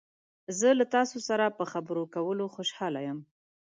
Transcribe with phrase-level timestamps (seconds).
[0.59, 3.19] زه له تاسو سره د دې خبرې کولو خوشحاله یم.